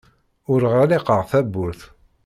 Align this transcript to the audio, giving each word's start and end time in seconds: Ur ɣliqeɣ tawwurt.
Ur 0.51 0.61
ɣliqeɣ 0.73 1.21
tawwurt. 1.29 1.81